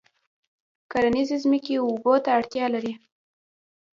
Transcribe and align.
کرنیزې 0.91 1.37
ځمکې 1.43 1.75
اوبو 1.85 2.13
ته 2.23 2.29
اړتیا 2.37 2.65
لري. 2.73 2.93